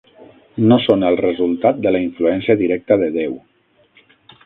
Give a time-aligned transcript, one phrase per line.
[0.71, 3.41] No són el resultat de la influència directa de Déu.